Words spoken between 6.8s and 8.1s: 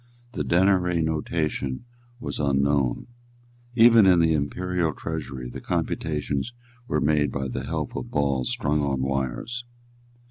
were made by the help of